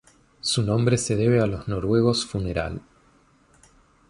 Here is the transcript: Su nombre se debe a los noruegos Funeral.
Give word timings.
Su 0.39 0.63
nombre 0.63 0.97
se 0.97 1.15
debe 1.15 1.41
a 1.41 1.45
los 1.45 1.67
noruegos 1.67 2.25
Funeral. 2.25 2.81